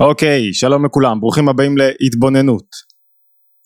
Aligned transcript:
אוקיי, 0.00 0.52
שלום 0.52 0.84
לכולם, 0.84 1.20
ברוכים 1.20 1.48
הבאים 1.48 1.74
להתבוננות. 1.76 2.64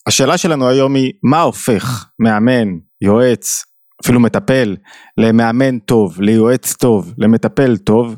השאלה 0.07 0.39
שלנו 0.39 0.69
היום 0.69 0.95
היא, 0.95 1.13
מה 1.31 1.41
הופך 1.41 2.07
מאמן, 2.19 2.69
יועץ, 3.01 3.65
אפילו 4.05 4.21
מטפל, 4.21 4.77
למאמן 5.19 5.79
טוב, 5.79 6.21
ליועץ 6.21 6.73
טוב, 6.73 7.15
למטפל 7.19 7.77
טוב, 7.77 8.17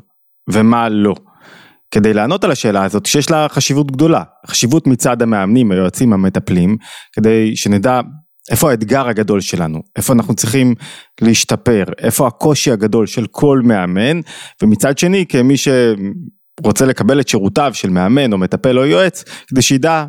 ומה 0.49 0.89
לא? 0.89 1.15
כדי 1.91 2.13
לענות 2.13 2.43
על 2.43 2.51
השאלה 2.51 2.83
הזאת, 2.83 3.05
שיש 3.05 3.31
לה 3.31 3.49
חשיבות 3.49 3.91
גדולה, 3.91 4.23
חשיבות 4.47 4.87
מצד 4.87 5.21
המאמנים, 5.21 5.71
היועצים, 5.71 6.13
המטפלים, 6.13 6.77
כדי 7.13 7.55
שנדע 7.55 8.01
איפה 8.51 8.71
האתגר 8.71 9.07
הגדול 9.07 9.41
שלנו, 9.41 9.79
איפה 9.95 10.13
אנחנו 10.13 10.35
צריכים 10.35 10.73
להשתפר, 11.21 11.83
איפה 11.99 12.27
הקושי 12.27 12.71
הגדול 12.71 13.07
של 13.07 13.25
כל 13.31 13.61
מאמן, 13.63 14.19
ומצד 14.63 14.97
שני, 14.97 15.25
כמי 15.29 15.57
ש... 15.57 15.67
רוצה 16.63 16.85
לקבל 16.85 17.19
את 17.19 17.27
שירותיו 17.27 17.71
של 17.73 17.89
מאמן 17.89 18.33
או 18.33 18.37
מטפל 18.37 18.79
או 18.79 18.85
יועץ, 18.85 19.23
כדי 19.47 19.61
שידע 19.61 20.05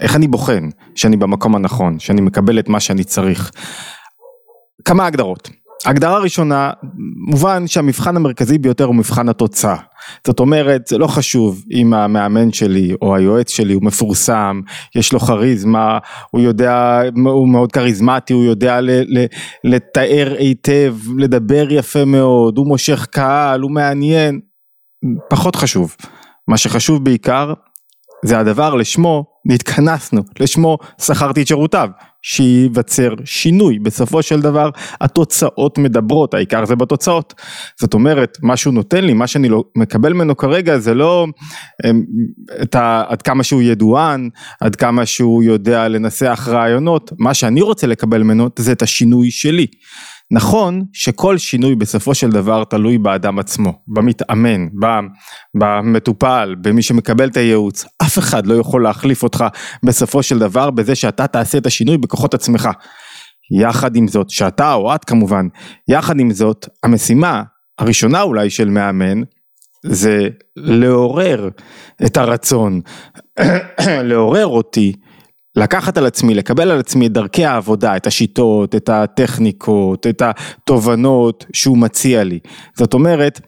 איך 0.00 0.16
אני 0.16 0.28
בוחן 0.28 0.68
שאני 0.94 1.16
במקום 1.16 1.56
הנכון, 1.56 1.98
שאני 1.98 2.20
מקבל 2.20 2.58
את 2.58 2.68
מה 2.68 2.80
שאני 2.80 3.04
צריך. 3.04 3.50
כמה 4.84 5.06
הגדרות. 5.06 5.50
הגדרה 5.84 6.18
ראשונה, 6.18 6.70
מובן 7.30 7.66
שהמבחן 7.66 8.16
המרכזי 8.16 8.58
ביותר 8.58 8.84
הוא 8.84 8.94
מבחן 8.94 9.28
התוצאה. 9.28 9.76
זאת 10.26 10.40
אומרת, 10.40 10.86
זה 10.86 10.98
לא 10.98 11.06
חשוב 11.06 11.64
אם 11.72 11.94
המאמן 11.94 12.52
שלי 12.52 12.94
או 13.02 13.16
היועץ 13.16 13.50
שלי 13.50 13.72
הוא 13.72 13.82
מפורסם, 13.82 14.60
יש 14.94 15.12
לו 15.12 15.20
כריזמה, 15.20 15.98
הוא 16.30 16.40
יודע, 16.40 17.00
הוא 17.34 17.48
מאוד 17.48 17.72
כריזמטי, 17.72 18.32
הוא 18.32 18.44
יודע 18.44 18.80
ל, 18.80 18.90
ל, 18.90 19.24
לתאר 19.64 20.34
היטב, 20.38 20.96
לדבר 21.18 21.66
יפה 21.70 22.04
מאוד, 22.04 22.58
הוא 22.58 22.66
מושך 22.66 23.06
קהל, 23.10 23.60
הוא 23.60 23.70
מעניין, 23.70 24.40
פחות 25.30 25.56
חשוב. 25.56 25.96
מה 26.48 26.56
שחשוב 26.56 27.04
בעיקר 27.04 27.52
זה 28.24 28.38
הדבר 28.38 28.74
לשמו 28.74 29.24
נתכנסנו, 29.46 30.22
לשמו 30.40 30.78
שכרתי 31.00 31.42
את 31.42 31.46
שירותיו, 31.46 31.88
שייווצר 32.22 33.14
שינוי, 33.24 33.78
בסופו 33.78 34.22
של 34.22 34.40
דבר 34.40 34.70
התוצאות 35.00 35.78
מדברות, 35.78 36.34
העיקר 36.34 36.64
זה 36.64 36.76
בתוצאות. 36.76 37.34
זאת 37.80 37.94
אומרת, 37.94 38.38
מה 38.42 38.56
שהוא 38.56 38.74
נותן 38.74 39.04
לי, 39.04 39.12
מה 39.12 39.26
שאני 39.26 39.48
לא 39.48 39.64
מקבל 39.76 40.12
ממנו 40.12 40.36
כרגע 40.36 40.78
זה 40.78 40.94
לא 40.94 41.26
אמ, 41.86 42.02
את 42.62 42.74
ה, 42.74 43.04
עד 43.08 43.22
כמה 43.22 43.42
שהוא 43.42 43.62
ידוען, 43.62 44.28
עד 44.60 44.76
כמה 44.76 45.06
שהוא 45.06 45.42
יודע 45.42 45.88
לנסח 45.88 46.48
רעיונות, 46.50 47.12
מה 47.18 47.34
שאני 47.34 47.62
רוצה 47.62 47.86
לקבל 47.86 48.22
ממנו 48.22 48.48
זה 48.58 48.72
את 48.72 48.82
השינוי 48.82 49.30
שלי. 49.30 49.66
נכון 50.32 50.84
שכל 50.92 51.38
שינוי 51.38 51.74
בסופו 51.74 52.14
של 52.14 52.30
דבר 52.30 52.64
תלוי 52.64 52.98
באדם 52.98 53.38
עצמו, 53.38 53.72
במתאמן, 53.88 54.66
במטופל, 55.54 56.54
במי 56.60 56.82
שמקבל 56.82 57.28
את 57.28 57.36
הייעוץ, 57.36 57.84
אף 58.02 58.18
אחד 58.18 58.46
לא 58.46 58.54
יכול 58.54 58.82
להחליף 58.82 59.22
אותך 59.22 59.44
בסופו 59.82 60.22
של 60.22 60.38
דבר 60.38 60.70
בזה 60.70 60.94
שאתה 60.94 61.26
תעשה 61.26 61.58
את 61.58 61.66
השינוי 61.66 61.98
בכוחות 61.98 62.34
עצמך. 62.34 62.68
יחד 63.60 63.96
עם 63.96 64.08
זאת, 64.08 64.30
שאתה 64.30 64.74
או 64.74 64.94
את 64.94 65.04
כמובן, 65.04 65.48
יחד 65.88 66.20
עם 66.20 66.30
זאת, 66.30 66.68
המשימה 66.82 67.42
הראשונה 67.78 68.22
אולי 68.22 68.50
של 68.50 68.68
מאמן, 68.68 69.22
זה 69.86 70.28
לעורר 70.56 71.48
את 72.06 72.16
הרצון, 72.16 72.80
לעורר 74.08 74.46
אותי 74.46 74.92
לקחת 75.56 75.98
על 75.98 76.06
עצמי, 76.06 76.34
לקבל 76.34 76.70
על 76.70 76.78
עצמי 76.78 77.06
את 77.06 77.12
דרכי 77.12 77.44
העבודה, 77.44 77.96
את 77.96 78.06
השיטות, 78.06 78.74
את 78.74 78.88
הטכניקות, 78.88 80.06
את 80.06 80.22
התובנות 80.22 81.44
שהוא 81.52 81.78
מציע 81.78 82.24
לי. 82.24 82.38
זאת 82.74 82.94
אומרת, 82.94 83.40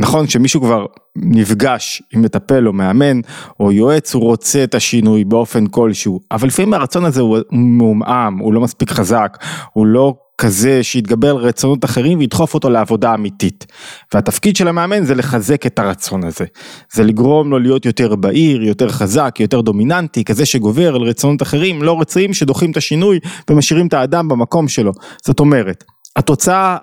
נכון 0.00 0.28
שמישהו 0.28 0.60
כבר 0.60 0.86
נפגש 1.16 2.02
עם 2.12 2.22
מטפל 2.22 2.68
או 2.68 2.72
מאמן 2.72 3.20
או 3.60 3.72
יועץ, 3.72 4.14
הוא 4.14 4.22
רוצה 4.22 4.64
את 4.64 4.74
השינוי 4.74 5.24
באופן 5.24 5.66
כלשהו, 5.66 6.20
אבל 6.30 6.48
לפעמים 6.48 6.74
הרצון 6.74 7.04
הזה 7.04 7.20
הוא 7.20 7.38
מעומעם, 7.50 8.38
הוא 8.38 8.54
לא 8.54 8.60
מספיק 8.60 8.90
חזק, 8.90 9.38
הוא 9.72 9.86
לא 9.86 10.14
כזה 10.40 10.82
שיתגבר 10.82 11.30
על 11.30 11.36
רצונות 11.36 11.84
אחרים 11.84 12.18
וידחוף 12.18 12.54
אותו 12.54 12.70
לעבודה 12.70 13.14
אמיתית. 13.14 13.66
והתפקיד 14.14 14.56
של 14.56 14.68
המאמן 14.68 15.04
זה 15.04 15.14
לחזק 15.14 15.66
את 15.66 15.78
הרצון 15.78 16.24
הזה. 16.24 16.44
זה 16.92 17.02
לגרום 17.04 17.50
לו 17.50 17.58
להיות 17.58 17.86
יותר 17.86 18.16
בהיר, 18.16 18.62
יותר 18.62 18.88
חזק, 18.88 19.36
יותר 19.40 19.60
דומיננטי, 19.60 20.24
כזה 20.24 20.46
שגובר 20.46 20.94
על 20.94 21.02
רצונות 21.02 21.42
אחרים 21.42 21.82
לא 21.82 22.00
רצויים 22.00 22.34
שדוחים 22.34 22.70
את 22.70 22.76
השינוי 22.76 23.18
ומשאירים 23.50 23.86
את 23.86 23.94
האדם 23.94 24.28
במקום 24.28 24.68
שלו. 24.68 24.92
זאת 25.24 25.40
אומרת, 25.40 25.84
התוצאה 26.16 26.76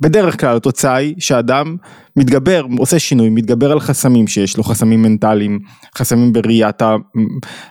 בדרך 0.00 0.40
כלל 0.40 0.56
התוצאה 0.56 0.94
היא 0.94 1.14
שאדם 1.18 1.76
מתגבר, 2.16 2.66
עושה 2.78 2.98
שינוי, 2.98 3.28
מתגבר 3.30 3.72
על 3.72 3.80
חסמים 3.80 4.26
שיש 4.26 4.56
לו, 4.56 4.64
חסמים 4.64 5.02
מנטליים, 5.02 5.58
חסמים 5.96 6.32
בראיית 6.32 6.82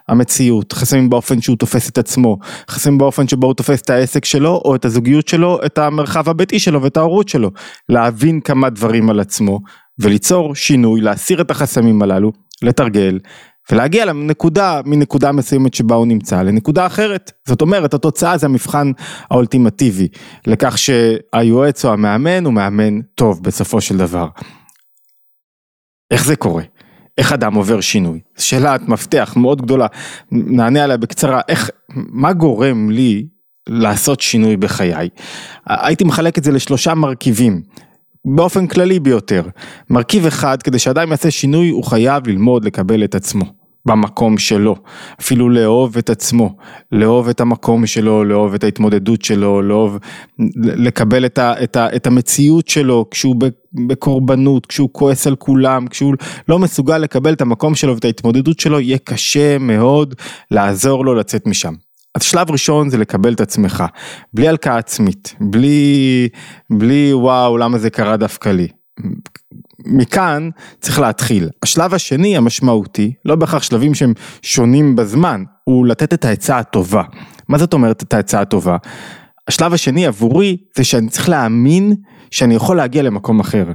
המציאות, 0.07 0.73
חסמים 0.73 1.09
באופן 1.09 1.41
שהוא 1.41 1.57
תופס 1.57 1.89
את 1.89 1.97
עצמו, 1.97 2.37
חסמים 2.69 2.97
באופן 2.97 3.27
שבו 3.27 3.47
הוא 3.47 3.53
תופס 3.53 3.81
את 3.81 3.89
העסק 3.89 4.25
שלו 4.25 4.61
או 4.65 4.75
את 4.75 4.85
הזוגיות 4.85 5.27
שלו, 5.27 5.59
את 5.65 5.77
המרחב 5.77 6.29
הביתי 6.29 6.59
שלו 6.59 6.81
ואת 6.81 6.97
ההורות 6.97 7.29
שלו, 7.29 7.51
להבין 7.89 8.41
כמה 8.41 8.69
דברים 8.69 9.09
על 9.09 9.19
עצמו 9.19 9.59
וליצור 9.99 10.55
שינוי, 10.55 11.01
להסיר 11.01 11.41
את 11.41 11.51
החסמים 11.51 12.01
הללו, 12.01 12.31
לתרגל 12.61 13.19
ולהגיע 13.71 14.05
לנקודה, 14.05 14.81
מנקודה 14.85 15.31
מסוימת 15.31 15.73
שבה 15.73 15.95
הוא 15.95 16.07
נמצא 16.07 16.41
לנקודה 16.41 16.85
אחרת. 16.85 17.31
זאת 17.47 17.61
אומרת, 17.61 17.93
התוצאה 17.93 18.37
זה 18.37 18.45
המבחן 18.45 18.91
האולטימטיבי 19.31 20.07
לכך 20.47 20.77
שהיועץ 20.77 21.85
או 21.85 21.93
המאמן 21.93 22.45
הוא 22.45 22.53
מאמן 22.53 23.01
טוב 23.15 23.43
בסופו 23.43 23.81
של 23.81 23.97
דבר. 23.97 24.27
איך 26.11 26.25
זה 26.25 26.35
קורה? 26.35 26.63
איך 27.17 27.33
אדם 27.33 27.53
עובר 27.53 27.81
שינוי? 27.81 28.19
שאלת 28.37 28.81
מפתח 28.87 29.33
מאוד 29.35 29.61
גדולה, 29.61 29.87
נענה 30.31 30.83
עליה 30.83 30.97
בקצרה, 30.97 31.41
איך, 31.47 31.69
מה 31.89 32.33
גורם 32.33 32.89
לי 32.89 33.27
לעשות 33.69 34.21
שינוי 34.21 34.57
בחיי? 34.57 35.09
הייתי 35.67 36.03
מחלק 36.03 36.37
את 36.37 36.43
זה 36.43 36.51
לשלושה 36.51 36.93
מרכיבים. 36.93 37.61
באופן 38.25 38.67
כללי 38.67 38.99
ביותר. 38.99 39.43
מרכיב 39.89 40.25
אחד, 40.25 40.61
כדי 40.61 40.79
שאדם 40.79 41.11
יעשה 41.11 41.31
שינוי, 41.31 41.69
הוא 41.69 41.83
חייב 41.83 42.27
ללמוד 42.27 42.65
לקבל 42.65 43.03
את 43.03 43.15
עצמו. 43.15 43.60
במקום 43.85 44.37
שלו, 44.37 44.75
אפילו 45.21 45.49
לאהוב 45.49 45.97
את 45.97 46.09
עצמו, 46.09 46.55
לאהוב 46.91 47.29
את 47.29 47.41
המקום 47.41 47.85
שלו, 47.85 48.23
לאהוב 48.23 48.53
את 48.53 48.63
ההתמודדות 48.63 49.21
שלו, 49.21 49.61
לאהוב, 49.61 49.97
לקבל 50.55 51.25
את, 51.25 51.37
ה, 51.37 51.63
את, 51.63 51.75
ה, 51.75 51.95
את 51.95 52.07
המציאות 52.07 52.67
שלו 52.67 53.05
כשהוא 53.11 53.35
בקורבנות, 53.73 54.65
כשהוא 54.65 54.89
כועס 54.91 55.27
על 55.27 55.35
כולם, 55.35 55.87
כשהוא 55.87 56.13
לא 56.47 56.59
מסוגל 56.59 56.97
לקבל 56.97 57.33
את 57.33 57.41
המקום 57.41 57.75
שלו 57.75 57.93
ואת 57.95 58.05
ההתמודדות 58.05 58.59
שלו, 58.59 58.79
יהיה 58.79 58.97
קשה 58.97 59.57
מאוד 59.57 60.15
לעזור 60.51 61.05
לו 61.05 61.15
לצאת 61.15 61.47
משם. 61.47 61.73
אז 62.15 62.23
שלב 62.23 62.51
ראשון 62.51 62.89
זה 62.89 62.97
לקבל 62.97 63.33
את 63.33 63.41
עצמך, 63.41 63.83
בלי 64.33 64.47
הלקאה 64.47 64.77
עצמית, 64.77 65.35
בלי, 65.39 66.29
בלי 66.69 67.13
וואו 67.13 67.57
למה 67.57 67.77
זה 67.77 67.89
קרה 67.89 68.17
דווקא 68.17 68.49
לי. 68.49 68.67
מכאן 69.85 70.49
צריך 70.81 70.99
להתחיל. 70.99 71.49
השלב 71.63 71.93
השני 71.93 72.37
המשמעותי, 72.37 73.13
לא 73.25 73.35
בהכרח 73.35 73.63
שלבים 73.63 73.93
שהם 73.95 74.13
שונים 74.41 74.95
בזמן, 74.95 75.43
הוא 75.63 75.85
לתת 75.85 76.13
את 76.13 76.25
העצה 76.25 76.59
הטובה. 76.59 77.03
מה 77.47 77.57
זאת 77.57 77.73
אומרת 77.73 78.03
את 78.03 78.13
העצה 78.13 78.41
הטובה? 78.41 78.77
השלב 79.47 79.73
השני 79.73 80.05
עבורי 80.05 80.57
זה 80.75 80.83
שאני 80.83 81.09
צריך 81.09 81.29
להאמין 81.29 81.93
שאני 82.31 82.55
יכול 82.55 82.77
להגיע 82.77 83.03
למקום 83.03 83.39
אחר, 83.39 83.65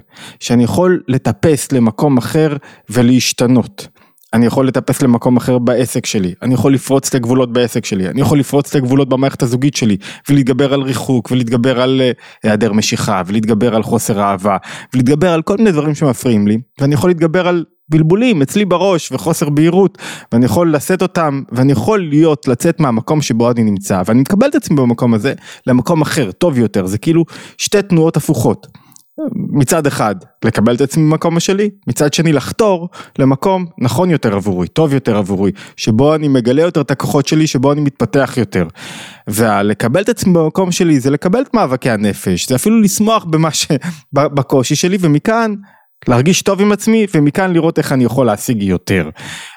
שאני 0.40 0.64
יכול 0.64 1.02
לטפס 1.08 1.72
למקום 1.72 2.18
אחר 2.18 2.56
ולהשתנות. 2.90 3.88
אני 4.34 4.46
יכול 4.46 4.68
לטפס 4.68 5.02
למקום 5.02 5.36
אחר 5.36 5.58
בעסק 5.58 6.06
שלי, 6.06 6.34
אני 6.42 6.54
יכול 6.54 6.74
לפרוץ 6.74 7.08
את 7.08 7.14
הגבולות 7.14 7.52
בעסק 7.52 7.84
שלי, 7.84 8.08
אני 8.08 8.20
יכול 8.20 8.38
לפרוץ 8.38 8.68
את 8.68 8.74
הגבולות 8.74 9.08
במערכת 9.08 9.42
הזוגית 9.42 9.76
שלי, 9.76 9.96
ולהתגבר 10.28 10.74
על 10.74 10.82
ריחוק, 10.82 11.30
ולהתגבר 11.30 11.80
על 11.80 12.00
אה, 12.00 12.10
היעדר 12.42 12.72
משיכה, 12.72 13.22
ולהתגבר 13.26 13.74
על 13.74 13.82
חוסר 13.82 14.20
אהבה, 14.20 14.56
ולהתגבר 14.94 15.32
על 15.32 15.42
כל 15.42 15.56
מיני 15.56 15.72
דברים 15.72 15.94
שמפריעים 15.94 16.48
לי, 16.48 16.58
ואני 16.80 16.94
יכול 16.94 17.10
להתגבר 17.10 17.48
על 17.48 17.64
בלבולים 17.88 18.42
אצלי 18.42 18.64
בראש 18.64 19.12
וחוסר 19.12 19.48
בהירות, 19.48 19.98
ואני 20.32 20.44
יכול 20.44 20.74
לשאת 20.74 21.02
אותם, 21.02 21.42
ואני 21.52 21.72
יכול 21.72 22.08
להיות, 22.08 22.48
לצאת 22.48 22.80
מהמקום 22.80 23.22
שבו 23.22 23.50
אני 23.50 23.62
נמצא, 23.62 24.02
ואני 24.06 24.20
מקבל 24.20 24.46
את 24.46 24.54
עצמי 24.54 24.76
במקום 24.76 25.14
הזה 25.14 25.34
למקום 25.66 26.02
אחר, 26.02 26.32
טוב 26.32 26.58
יותר, 26.58 26.86
זה 26.86 26.98
כאילו 26.98 27.24
שתי 27.58 27.82
תנועות 27.82 28.16
הפוכות. 28.16 28.85
מצד 29.34 29.86
אחד 29.86 30.14
לקבל 30.44 30.74
את 30.74 30.80
עצמי 30.80 31.10
במקום 31.10 31.36
השלי, 31.36 31.70
מצד 31.86 32.14
שני 32.14 32.32
לחתור 32.32 32.88
למקום 33.18 33.66
נכון 33.78 34.10
יותר 34.10 34.36
עבורי, 34.36 34.68
טוב 34.68 34.94
יותר 34.94 35.16
עבורי, 35.16 35.52
שבו 35.76 36.14
אני 36.14 36.28
מגלה 36.28 36.62
יותר 36.62 36.80
את 36.80 36.90
הכוחות 36.90 37.26
שלי, 37.26 37.46
שבו 37.46 37.72
אני 37.72 37.80
מתפתח 37.80 38.34
יותר. 38.36 38.66
ולקבל 39.28 40.00
את 40.00 40.08
עצמי 40.08 40.32
במקום 40.32 40.72
שלי 40.72 41.00
זה 41.00 41.10
לקבל 41.10 41.40
את 41.40 41.54
מאבקי 41.54 41.90
הנפש, 41.90 42.48
זה 42.48 42.54
אפילו 42.54 42.80
לשמוח 42.80 43.24
במה 43.24 43.50
ש... 43.50 43.66
בקושי 44.12 44.74
שלי 44.74 44.96
ומכאן 45.00 45.54
להרגיש 46.08 46.42
טוב 46.42 46.60
עם 46.60 46.72
עצמי 46.72 47.06
ומכאן 47.14 47.52
לראות 47.52 47.78
איך 47.78 47.92
אני 47.92 48.04
יכול 48.04 48.26
להשיג 48.26 48.62
יותר, 48.62 49.10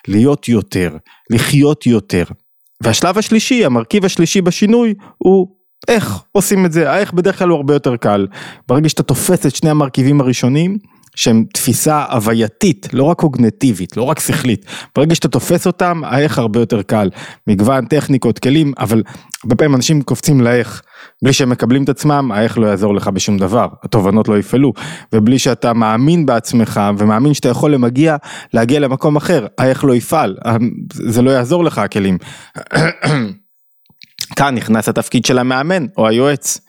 להיות 0.08 0.50
יותר, 0.50 0.98
לחיות 1.30 1.86
יותר. 1.86 2.24
והשלב 2.84 3.18
השלישי, 3.18 3.66
המרכיב 3.66 4.06
השלישי 4.06 4.42
בשינוי 4.42 4.94
הוא 5.18 5.48
איך 5.88 6.24
עושים 6.32 6.66
את 6.66 6.72
זה, 6.72 6.92
האיך 6.92 7.14
בדרך 7.14 7.40
כלל 7.40 7.50
הוא 7.50 7.58
הרבה 7.58 7.74
יותר 7.74 7.96
קל. 7.96 8.28
ברגע 8.68 8.90
שאתה 8.90 9.04
תופס 9.04 9.46
את 9.46 9.56
שני 9.56 9.70
המרכיבים 9.70 10.22
הראשונים, 10.22 10.78
שהם 11.16 11.46
תפיסה 11.54 12.04
הווייתית, 12.12 12.88
לא 12.94 13.04
רק 13.04 13.18
קוגנטיבית, 13.18 13.98
לא 13.98 14.04
רק 14.04 14.20
שכלית. 14.20 14.66
ברגע 14.96 15.16
שאתה 15.16 15.28
תופס 15.28 15.68
אותם, 15.68 16.02
האיך 16.06 16.38
הרבה 16.38 16.60
יותר 16.60 16.82
קל. 16.82 17.10
מגוון 17.48 17.86
טכניקות, 17.86 18.40
כלים, 18.40 18.74
אבל 18.80 19.04
הרבה 19.44 19.56
פעמים 19.56 19.76
אנשים 19.76 20.02
קופצים 20.02 20.42
לאיך. 20.42 20.82
בלי 21.24 21.34
שהם 21.34 21.50
מקבלים 21.50 21.84
את 21.84 21.90
עצמם, 21.90 22.32
האיך 22.34 22.58
לא 22.58 22.68
יעזור 22.68 22.96
לך 22.96 23.08
בשום 23.08 23.38
דבר, 23.38 23.68
התובנות 23.84 24.28
לא 24.28 24.38
יפעלו, 24.38 24.74
ובלי 25.14 25.40
שאתה 25.40 25.74
מאמין 25.74 26.26
בעצמך 26.26 26.82
ומאמין 26.98 27.34
שאתה 27.34 27.50
יכול 27.50 27.74
למגיע, 27.74 28.16
להגיע 28.54 28.80
למקום 28.80 29.16
אחר, 29.16 29.48
האיך 29.58 29.86
לא 29.86 29.96
יפעל, 29.96 30.38
זה 30.94 31.22
לא 31.22 31.32
יעזור 31.32 31.64
לך 31.64 31.78
הכלים. 31.78 32.18
כאן 34.36 34.56
נכנס 34.56 34.90
התפקיד 34.90 35.26
של 35.26 35.38
המאמן 35.38 35.86
או 35.98 36.08
היועץ. 36.08 36.60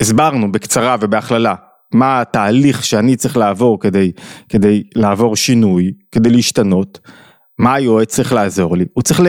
הסברנו 0.00 0.52
בקצרה 0.52 0.96
ובהכללה 1.00 1.54
מה 1.94 2.20
התהליך 2.20 2.84
שאני 2.84 3.16
צריך 3.16 3.36
לעבור 3.36 3.80
כדי, 3.80 4.12
כדי 4.48 4.82
לעבור 4.94 5.36
שינוי, 5.36 5.92
כדי 6.12 6.30
להשתנות, 6.30 7.00
מה 7.58 7.74
היועץ 7.74 8.14
צריך 8.14 8.32
לעזור 8.32 8.76
לי, 8.76 8.84
הוא 8.92 9.02
צריך 9.02 9.20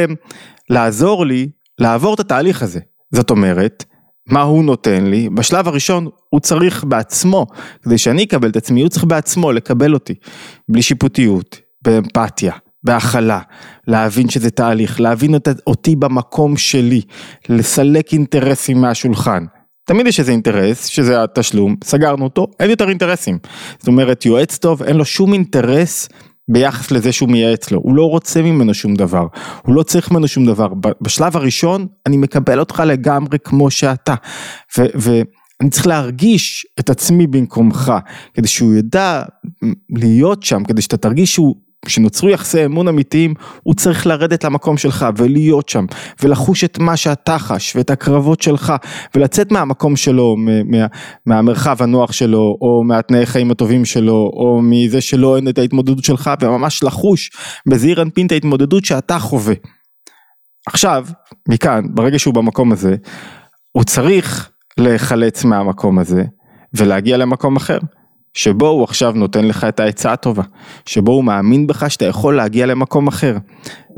לעזור 0.69 1.25
לי 1.25 1.49
לעבור 1.79 2.13
את 2.13 2.19
התהליך 2.19 2.63
הזה. 2.63 2.79
זאת 3.11 3.29
אומרת, 3.29 3.83
מה 4.27 4.41
הוא 4.41 4.63
נותן 4.63 5.05
לי, 5.05 5.29
בשלב 5.29 5.67
הראשון 5.67 6.07
הוא 6.29 6.39
צריך 6.39 6.83
בעצמו, 6.83 7.45
כדי 7.83 7.97
שאני 7.97 8.23
אקבל 8.23 8.49
את 8.49 8.55
עצמי, 8.55 8.81
הוא 8.81 8.89
צריך 8.89 9.03
בעצמו 9.03 9.51
לקבל 9.51 9.93
אותי, 9.93 10.13
בלי 10.69 10.81
שיפוטיות, 10.81 11.59
באמפתיה, 11.81 12.53
בהכלה, 12.87 13.39
להבין 13.87 14.29
שזה 14.29 14.49
תהליך, 14.49 15.01
להבין 15.01 15.35
אותי 15.67 15.95
במקום 15.95 16.57
שלי, 16.57 17.01
לסלק 17.49 18.13
אינטרסים 18.13 18.81
מהשולחן. 18.81 19.45
תמיד 19.87 20.07
יש 20.07 20.19
איזה 20.19 20.31
אינטרס, 20.31 20.85
שזה 20.85 21.23
התשלום, 21.23 21.75
סגרנו 21.83 22.23
אותו, 22.23 22.47
אין 22.59 22.69
יותר 22.69 22.89
אינטרסים. 22.89 23.37
זאת 23.79 23.87
אומרת, 23.87 24.25
יועץ 24.25 24.57
טוב, 24.57 24.83
אין 24.83 24.97
לו 24.97 25.05
שום 25.05 25.33
אינטרס 25.33 26.09
ביחס 26.51 26.91
לזה 26.91 27.11
שהוא 27.11 27.29
מייעץ 27.29 27.71
לו, 27.71 27.79
הוא 27.83 27.95
לא 27.95 28.03
רוצה 28.03 28.41
ממנו 28.41 28.73
שום 28.73 28.95
דבר, 28.95 29.27
הוא 29.65 29.75
לא 29.75 29.83
צריך 29.83 30.11
ממנו 30.11 30.27
שום 30.27 30.45
דבר, 30.45 30.67
בשלב 31.01 31.37
הראשון 31.37 31.87
אני 32.05 32.17
מקבל 32.17 32.59
אותך 32.59 32.83
לגמרי 32.85 33.37
כמו 33.43 33.71
שאתה, 33.71 34.15
ואני 34.77 35.69
צריך 35.69 35.87
להרגיש 35.87 36.65
את 36.79 36.89
עצמי 36.89 37.27
במקומך, 37.27 37.93
כדי 38.33 38.47
שהוא 38.47 38.75
ידע 38.75 39.23
להיות 39.89 40.43
שם, 40.43 40.63
כדי 40.63 40.81
שאתה 40.81 40.97
תרגיש 40.97 41.33
שהוא 41.33 41.55
כשנוצרו 41.85 42.29
יחסי 42.29 42.65
אמון 42.65 42.87
אמיתיים, 42.87 43.33
הוא 43.63 43.73
צריך 43.73 44.07
לרדת 44.07 44.43
למקום 44.43 44.77
שלך 44.77 45.05
ולהיות 45.17 45.69
שם, 45.69 45.85
ולחוש 46.23 46.63
את 46.63 46.79
מה 46.79 46.97
שאתה 46.97 47.39
חש, 47.39 47.75
ואת 47.75 47.89
הקרבות 47.89 48.41
שלך, 48.41 48.73
ולצאת 49.15 49.51
מהמקום 49.51 49.95
שלו, 49.95 50.35
מה, 50.37 50.85
מהמרחב 51.25 51.83
הנוח 51.83 52.11
שלו, 52.11 52.57
או 52.61 52.83
מהתנאי 52.83 53.25
חיים 53.25 53.51
הטובים 53.51 53.85
שלו, 53.85 54.31
או 54.33 54.59
מזה 54.63 55.01
שלא 55.01 55.35
אין 55.35 55.47
את 55.47 55.57
ההתמודדות 55.57 56.03
שלך, 56.03 56.31
וממש 56.41 56.83
לחוש 56.83 57.31
בזעיר 57.69 58.01
אנפין 58.01 58.27
את 58.27 58.31
ההתמודדות 58.31 58.85
שאתה 58.85 59.19
חווה. 59.19 59.55
עכשיו, 60.67 61.05
מכאן, 61.49 61.81
ברגע 61.93 62.19
שהוא 62.19 62.33
במקום 62.33 62.71
הזה, 62.71 62.95
הוא 63.71 63.83
צריך 63.83 64.49
להיחלץ 64.79 65.43
מהמקום 65.43 65.99
הזה, 65.99 66.23
ולהגיע 66.73 67.17
למקום 67.17 67.55
אחר. 67.55 67.77
שבו 68.37 68.67
הוא 68.67 68.83
עכשיו 68.83 69.11
נותן 69.15 69.45
לך 69.45 69.63
את 69.63 69.79
העצה 69.79 70.13
הטובה, 70.13 70.43
שבו 70.85 71.11
הוא 71.11 71.23
מאמין 71.23 71.67
בך 71.67 71.85
שאתה 71.91 72.05
יכול 72.05 72.35
להגיע 72.35 72.65
למקום 72.65 73.07
אחר. 73.07 73.37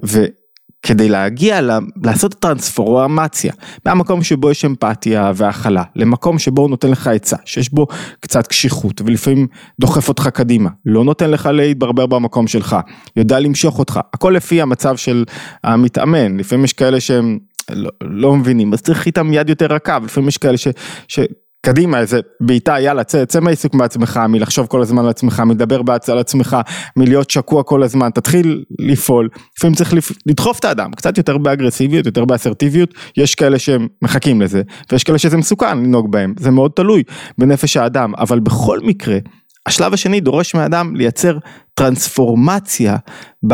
וכדי 0.04 1.10
להגיע, 1.10 1.60
לעשות 2.04 2.34
טרנספורמציה, 2.34 3.54
מהמקום 3.86 4.24
שבו 4.24 4.52
יש 4.52 4.66
אמפתיה 4.66 5.32
והכלה, 5.36 5.84
למקום 5.96 6.40
שבו 6.40 6.62
הוא 6.62 6.70
נותן 6.70 6.92
לך 6.92 7.08
עצה, 7.08 7.36
שיש 7.46 7.74
בו 7.74 7.88
קצת 8.20 8.48
קשיחות 8.48 9.02
ולפעמים 9.06 9.48
דוחף 9.80 10.10
אותך 10.10 10.28
קדימה, 10.28 10.70
לא 10.86 11.04
נותן 11.04 11.32
לך 11.32 11.50
להתברבר 11.54 12.06
במקום 12.06 12.48
שלך, 12.48 12.76
יודע 13.16 13.40
למשוך 13.40 13.80
אותך, 13.80 14.00
הכל 14.14 14.34
לפי 14.36 14.62
המצב 14.62 14.98
של 14.98 15.26
המתאמן, 15.64 16.38
לפעמים 16.38 16.66
יש 16.66 16.74
כאלה 16.74 17.00
שהם 17.00 17.40
לא, 17.72 17.90
לא 18.02 18.36
מבינים, 18.36 18.74
אז 18.74 18.82
צריך 18.82 19.06
איתם 19.06 19.34
יד 19.34 19.50
יותר 19.50 19.66
רכה, 19.66 19.98
ולפעמים 20.02 20.28
יש 20.28 20.38
כאלה 20.38 20.58
ש... 20.58 20.68
ש 21.08 21.20
קדימה 21.62 22.00
איזה 22.00 22.20
בעיטה 22.42 22.80
יאללה 22.80 23.04
צא, 23.04 23.26
צא 23.26 23.40
מהעיסוק 23.40 23.74
מעצמך 23.74 24.20
מלחשוב 24.30 24.68
כל 24.68 24.82
הזמן 24.82 25.04
על 25.04 25.10
עצמך 25.10 25.40
מלדבר 25.40 25.82
על 26.08 26.18
עצמך 26.18 26.58
מלהיות 26.98 27.30
שקוע 27.30 27.64
כל 27.64 27.84
הזמן 27.84 28.10
תתחיל 28.10 28.64
לפעול. 28.80 29.30
לפעמים 29.58 29.76
צריך 29.76 29.94
לדחוף 30.26 30.60
את 30.60 30.66
האדם 30.66 30.92
קצת 30.92 31.18
יותר 31.18 31.38
באגרסיביות 31.38 32.06
יותר 32.06 32.26
באסרטיביות. 32.26 32.94
יש 33.18 33.36
כאלה 33.36 33.60
שהם 33.60 33.88
מחכים 34.02 34.42
לזה 34.42 34.62
ויש 34.92 35.04
כאלה 35.04 35.18
שזה 35.18 35.38
מסוכן 35.38 35.78
לנהוג 35.78 36.12
בהם 36.12 36.34
זה 36.40 36.52
מאוד 36.52 36.72
תלוי 36.76 37.04
בנפש 37.38 37.78
האדם 37.78 38.14
אבל 38.18 38.40
בכל 38.40 38.80
מקרה 38.84 39.18
השלב 39.66 39.94
השני 39.94 40.20
דורש 40.20 40.56
מהאדם 40.56 40.96
לייצר 40.96 41.38
טרנספורמציה 41.74 42.96
ב... 43.48 43.54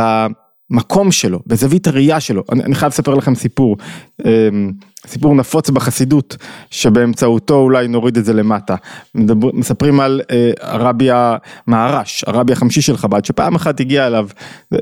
מקום 0.70 1.12
שלו, 1.12 1.40
בזווית 1.48 1.88
הראייה 1.88 2.20
שלו. 2.20 2.44
אני, 2.52 2.64
אני 2.64 2.76
חייב 2.76 2.90
לספר 2.90 3.14
לכם 3.14 3.36
סיפור, 3.36 3.78
אמ, 4.26 4.72
סיפור 5.08 5.36
נפוץ 5.36 5.70
בחסידות, 5.70 6.38
שבאמצעותו 6.72 7.56
אולי 7.56 7.88
נוריד 7.88 8.18
את 8.18 8.26
זה 8.26 8.34
למטה. 8.34 8.76
מדבר, 9.16 9.50
מספרים 9.54 10.00
על 10.00 10.22
אה, 10.32 10.52
הרבי 10.62 11.10
המהר"ש, 11.12 12.24
הרבי 12.28 12.54
החמישי 12.54 12.82
של 12.82 12.98
חב"ד, 12.98 13.26
שפעם 13.26 13.56
אחת 13.56 13.80
הגיע 13.80 14.08
אליו, 14.08 14.28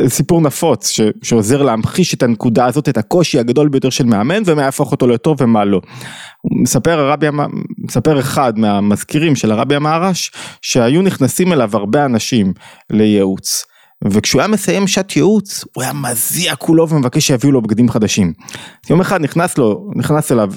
סיפור 0.08 0.42
נפוץ, 0.42 0.90
ש, 0.90 1.02
שעוזר 1.24 1.62
להמחיש 1.62 2.14
את 2.14 2.24
הנקודה 2.24 2.66
הזאת, 2.66 2.90
את 2.90 2.98
הקושי 2.98 3.40
הגדול 3.40 3.70
ביותר 3.70 3.90
של 3.90 4.06
מאמן, 4.06 4.44
ומה 4.46 4.62
יהפוך 4.62 4.92
אותו 4.92 5.08
לטוב 5.08 5.42
ומה 5.42 5.66
לא. 5.66 5.82
מספר 6.62 7.00
הרבי, 7.00 7.28
מספר 7.78 8.20
אחד 8.20 8.60
מהמזכירים 8.60 9.36
של 9.36 9.52
הרבי 9.52 9.76
המהר"ש, 9.76 10.32
שהיו 10.62 11.02
נכנסים 11.02 11.54
אליו 11.54 11.70
הרבה 11.74 12.06
אנשים 12.06 12.54
לייעוץ. 12.90 13.73
וכשהוא 14.12 14.42
היה 14.42 14.48
מסיים 14.48 14.88
שעת 14.88 15.16
ייעוץ, 15.16 15.66
הוא 15.74 15.84
היה 15.84 15.94
מזיע 15.94 16.56
כולו 16.56 16.90
ומבקש 16.90 17.28
שיביאו 17.28 17.52
לו 17.52 17.62
בגדים 17.62 17.90
חדשים. 17.90 18.34
יום 18.90 19.02
אחד 19.02 19.22
נכנס 19.22 19.58
לו, 19.58 19.92
נכנס 19.96 20.32
אליו 20.32 20.52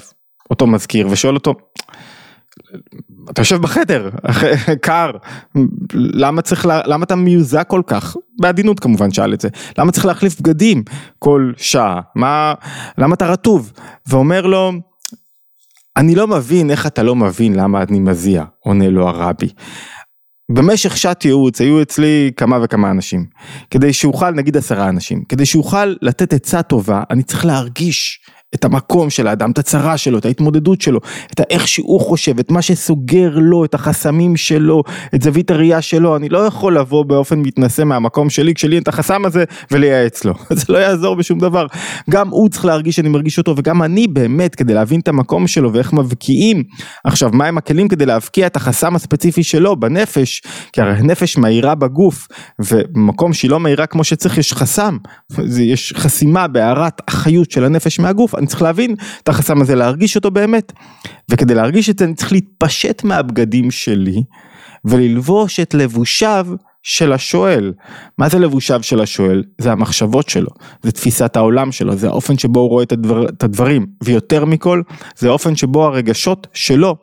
אותו 0.49 0.67
מזכיר 0.67 1.07
ושואל 1.11 1.35
אותו, 1.35 1.53
אתה 3.29 3.41
יושב 3.41 3.61
בחדר, 3.61 4.09
קר, 4.81 5.11
למה 5.93 6.41
צריך, 6.41 6.65
למה 6.85 7.03
אתה 7.03 7.15
מיוזע 7.15 7.63
כל 7.63 7.81
כך? 7.87 8.15
בעדינות 8.39 8.79
כמובן 8.79 9.11
שאל 9.11 9.33
את 9.33 9.41
זה, 9.41 9.49
למה 9.77 9.91
צריך 9.91 10.05
להחליף 10.05 10.41
בגדים 10.41 10.83
כל 11.19 11.51
שעה? 11.57 12.01
מה, 12.15 12.53
למה 12.97 13.15
אתה 13.15 13.27
רטוב? 13.27 13.71
ואומר 14.07 14.47
לו, 14.47 14.71
אני 15.97 16.15
לא 16.15 16.27
מבין 16.27 16.71
איך 16.71 16.87
אתה 16.87 17.03
לא 17.03 17.15
מבין 17.15 17.55
למה 17.55 17.81
אני 17.81 17.99
מזיע, 17.99 18.43
עונה 18.59 18.89
לו 18.89 19.09
הרבי. 19.09 19.49
במשך 20.51 20.97
שעת 20.97 21.25
ייעוץ 21.25 21.61
היו 21.61 21.81
אצלי 21.81 22.31
כמה 22.37 22.57
וכמה 22.63 22.91
אנשים, 22.91 23.25
כדי 23.71 23.93
שאוכל, 23.93 24.31
נגיד 24.31 24.57
עשרה 24.57 24.89
אנשים, 24.89 25.23
כדי 25.29 25.45
שאוכל 25.45 25.95
לתת 26.01 26.33
עצה 26.33 26.61
טובה, 26.61 27.03
אני 27.09 27.23
צריך 27.23 27.45
להרגיש 27.45 28.19
את 28.55 28.65
המקום 28.65 29.09
של 29.09 29.27
האדם, 29.27 29.51
את 29.51 29.57
הצרה 29.57 29.97
שלו, 29.97 30.17
את 30.17 30.25
ההתמודדות 30.25 30.81
שלו, 30.81 30.99
את 31.31 31.41
איך 31.49 31.67
שהוא 31.67 32.01
חושב, 32.01 32.39
את 32.39 32.51
מה 32.51 32.61
שסוגר 32.61 33.31
לו, 33.35 33.65
את 33.65 33.73
החסמים 33.73 34.37
שלו, 34.37 34.83
את 35.15 35.21
זווית 35.21 35.51
הראייה 35.51 35.81
שלו, 35.81 36.15
אני 36.15 36.29
לא 36.29 36.37
יכול 36.37 36.77
לבוא 36.77 37.05
באופן 37.05 37.39
מתנשא 37.39 37.83
מהמקום 37.83 38.29
שלי, 38.29 38.53
כשלי 38.53 38.77
את 38.77 38.87
החסם 38.87 39.25
הזה, 39.25 39.43
ולייעץ 39.71 40.25
לו, 40.25 40.33
זה 40.59 40.65
לא 40.69 40.77
יעזור 40.77 41.15
בשום 41.15 41.39
דבר. 41.39 41.65
גם 42.09 42.29
הוא 42.29 42.49
צריך 42.49 42.65
להרגיש 42.65 42.95
שאני 42.95 43.09
מרגיש 43.09 43.37
אותו, 43.37 43.53
וגם 43.57 43.83
אני 43.83 44.07
באמת, 44.07 44.55
כדי 44.55 44.73
להבין 44.73 44.99
את 44.99 45.07
המקום 45.07 45.47
שלו 45.47 45.73
ואיך 45.73 45.93
מבקיעים, 45.93 46.63
עכשיו, 47.03 47.29
מהם 47.33 47.57
הכלים 47.57 47.87
כדי 47.87 48.05
להבקיע 48.05 48.47
את 48.47 48.55
החסם 48.55 48.95
הספציפי 48.95 49.43
שלו 49.43 49.75
בנפש, 49.75 50.41
כי 50.73 50.81
הרי 50.81 50.93
הנפש 50.93 51.37
מהירה 51.37 51.75
בגוף, 51.75 52.27
ובמקום 52.59 53.33
שהיא 53.33 53.51
לא 53.51 53.59
מהירה 53.59 53.85
כמו 53.85 54.03
שצריך, 54.03 54.37
יש 54.37 54.53
חסם, 54.53 54.97
יש 55.73 55.93
חסימה 55.97 56.47
בהערת 56.47 57.01
החיות 57.07 57.51
של 57.51 57.63
הנפש 57.63 57.99
מהגוף, 57.99 58.35
אני 58.37 58.47
צריך 58.47 58.61
להבין 58.61 58.95
את 59.23 59.29
החסם 59.29 59.61
הזה, 59.61 59.75
להרגיש 59.75 60.15
אותו 60.15 60.31
באמת. 60.31 60.73
וכדי 61.31 61.55
להרגיש 61.55 61.89
את 61.89 61.99
זה 61.99 62.05
אני 62.05 62.13
צריך 62.13 62.31
להתפשט 62.31 63.03
מהבגדים 63.03 63.71
שלי 63.71 64.23
וללבוש 64.85 65.59
את 65.59 65.73
לבושיו 65.73 66.47
של 66.83 67.13
השואל. 67.13 67.73
מה 68.17 68.29
זה 68.29 68.39
לבושיו 68.39 68.83
של 68.83 69.01
השואל? 69.01 69.43
זה 69.57 69.71
המחשבות 69.71 70.29
שלו, 70.29 70.49
זה 70.83 70.91
תפיסת 70.91 71.35
העולם 71.35 71.71
שלו, 71.71 71.95
זה 71.95 72.07
האופן 72.07 72.37
שבו 72.37 72.59
הוא 72.59 72.69
רואה 72.69 72.83
את, 72.83 72.91
הדבר, 72.91 73.29
את 73.29 73.43
הדברים, 73.43 73.85
ויותר 74.03 74.45
מכל, 74.45 74.81
זה 75.17 75.27
האופן 75.27 75.55
שבו 75.55 75.85
הרגשות 75.85 76.47
שלו 76.53 76.95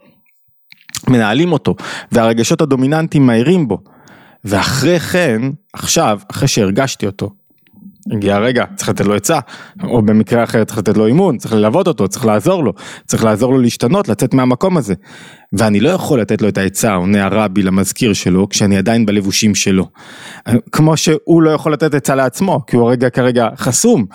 מנהלים 1.09 1.53
אותו, 1.53 1.75
והרגשות 2.13 2.61
הדומיננטיים 2.61 3.27
מהירים 3.27 3.69
בו. 3.69 3.79
ואחרי 4.45 5.01
כן, 5.01 5.43
עכשיו, 5.73 6.21
אחרי 6.31 6.49
שהרגשתי 6.49 7.07
אותו, 7.07 7.31
הגיע 8.13 8.37
הרגע, 8.37 8.65
צריך 8.77 8.89
לתת 8.89 9.05
לו 9.05 9.15
עצה, 9.15 9.39
או 9.85 10.03
במקרה 10.03 10.45
אחר 10.45 10.65
צריך 10.65 10.79
לתת 10.79 10.97
לו 10.97 11.07
אימון, 11.07 11.39
צריך 11.39 11.55
ללוות 11.55 11.87
אותו, 11.87 12.09
צריך 12.09 12.27
לעזור 12.27 12.65
לו, 12.65 12.73
צריך 13.07 13.25
לעזור 13.25 13.53
לו 13.53 13.61
להשתנות, 13.61 14.09
לצאת 14.09 14.35
מהמקום 14.35 14.77
הזה. 14.77 14.95
ואני 15.53 15.81
לא 15.81 15.91
יכול 15.91 16.21
לתת 16.21 16.43
לו 16.43 16.49
את 16.49 16.59
העצה, 16.59 16.95
עונה 16.95 17.25
הרבי 17.25 17.63
למזכיר 17.63 18.13
שלו, 18.13 18.49
כשאני 18.49 18.79
עדיין 18.79 19.07
בלבושים 19.07 19.55
שלו. 19.55 19.87
כמו 20.73 20.97
שהוא 20.97 21.43
לא 21.43 21.51
יכול 21.51 21.73
לתת 21.73 21.95
עצה 21.95 22.15
לעצמו, 22.15 22.61
כי 22.67 22.77
הוא 22.77 22.89
הרגע 22.89 23.11
כרגע 23.11 23.49
חסום, 23.57 24.07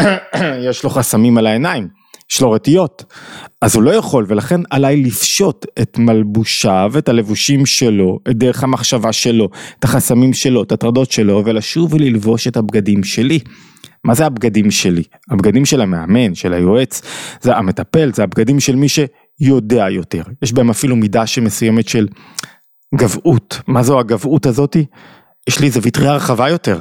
יש 0.68 0.84
לו 0.84 0.90
חסמים 0.90 1.38
על 1.38 1.46
העיניים. 1.46 1.99
יש 2.32 2.40
לו 2.40 2.50
רטיות, 2.50 3.04
אז 3.62 3.74
הוא 3.74 3.82
לא 3.82 3.90
יכול 3.90 4.24
ולכן 4.28 4.60
עליי 4.70 5.02
לפשוט 5.02 5.66
את 5.82 5.98
מלבושיו, 5.98 6.92
את 6.98 7.08
הלבושים 7.08 7.66
שלו, 7.66 8.18
את 8.30 8.36
דרך 8.36 8.64
המחשבה 8.64 9.12
שלו, 9.12 9.48
את 9.78 9.84
החסמים 9.84 10.32
שלו, 10.32 10.62
את 10.62 10.72
הטרדות 10.72 11.10
שלו, 11.10 11.42
ולשוב 11.44 11.94
וללבוש 11.94 12.46
את 12.46 12.56
הבגדים 12.56 13.04
שלי. 13.04 13.38
מה 14.04 14.14
זה 14.14 14.26
הבגדים 14.26 14.70
שלי? 14.70 15.02
הבגדים 15.30 15.64
של 15.64 15.80
המאמן, 15.80 16.34
של 16.34 16.52
היועץ, 16.52 17.02
זה 17.40 17.56
המטפל, 17.56 18.12
זה 18.12 18.22
הבגדים 18.22 18.60
של 18.60 18.76
מי 18.76 18.86
שיודע 18.88 19.90
יותר. 19.90 20.22
יש 20.42 20.52
בהם 20.52 20.70
אפילו 20.70 20.96
מידה 20.96 21.26
שמסוימת 21.26 21.88
של 21.88 22.08
גבהות. 22.94 23.60
מה 23.66 23.82
זו 23.82 24.00
הגבהות 24.00 24.46
הזאתי? 24.46 24.84
יש 25.48 25.60
לי 25.60 25.70
זווית 25.70 25.98
ראייה 25.98 26.14
רחבה 26.14 26.48
יותר. 26.48 26.78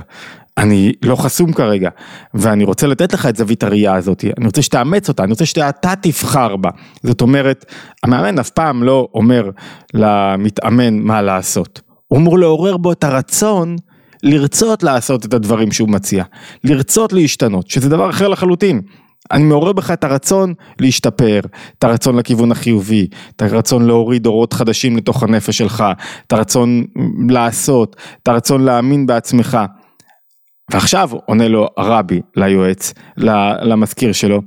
אני 0.59 0.91
לא 1.03 1.15
חסום 1.15 1.53
כרגע, 1.53 1.89
ואני 2.33 2.63
רוצה 2.63 2.87
לתת 2.87 3.13
לך 3.13 3.25
את 3.25 3.35
זווית 3.35 3.63
הראייה 3.63 3.95
הזאת, 3.95 4.25
אני 4.37 4.45
רוצה 4.45 4.61
שתאמץ 4.61 5.09
אותה, 5.09 5.23
אני 5.23 5.31
רוצה 5.31 5.45
שאתה 5.45 5.93
תבחר 6.01 6.55
בה. 6.55 6.69
זאת 7.03 7.21
אומרת, 7.21 7.65
המאמן 8.03 8.39
אף 8.39 8.49
פעם 8.49 8.83
לא 8.83 9.07
אומר 9.13 9.49
למתאמן 9.93 10.99
מה 10.99 11.21
לעשות. 11.21 11.81
הוא 12.07 12.19
אמור 12.19 12.39
לעורר 12.39 12.77
בו 12.77 12.91
את 12.91 13.03
הרצון 13.03 13.75
לרצות 14.23 14.83
לעשות 14.83 15.25
את 15.25 15.33
הדברים 15.33 15.71
שהוא 15.71 15.89
מציע, 15.89 16.23
לרצות 16.63 17.13
להשתנות, 17.13 17.69
שזה 17.69 17.89
דבר 17.89 18.09
אחר 18.09 18.27
לחלוטין. 18.27 18.81
אני 19.31 19.43
מעורר 19.43 19.73
בך 19.73 19.91
את 19.91 20.03
הרצון 20.03 20.53
להשתפר, 20.79 21.39
את 21.77 21.83
הרצון 21.83 22.15
לכיוון 22.15 22.51
החיובי, 22.51 23.07
את 23.35 23.41
הרצון 23.41 23.85
להוריד 23.85 24.25
אורות 24.25 24.53
חדשים 24.53 24.97
לתוך 24.97 25.23
הנפש 25.23 25.57
שלך, 25.57 25.83
את 26.27 26.33
הרצון 26.33 26.83
לעשות, 27.29 27.95
את 28.23 28.27
הרצון 28.27 28.63
להאמין 28.63 29.05
בעצמך. 29.05 29.57
ועכשיו 30.69 31.09
עונה 31.25 31.47
לו 31.47 31.67
הרבי 31.77 32.21
ליועץ, 32.35 32.93
למזכיר 33.61 34.11
שלו, 34.11 34.41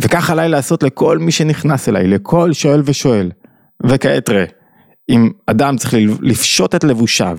וכך 0.00 0.30
עליי 0.30 0.48
לעשות 0.48 0.82
לכל 0.82 1.18
מי 1.18 1.32
שנכנס 1.32 1.88
אליי, 1.88 2.06
לכל 2.06 2.52
שואל 2.52 2.82
ושואל. 2.84 3.30
וכעת 3.86 4.28
ראה, 4.28 4.44
אם 5.08 5.30
אדם 5.46 5.76
צריך 5.76 5.94
לפשוט 6.20 6.74
את 6.74 6.84
לבושיו 6.84 7.38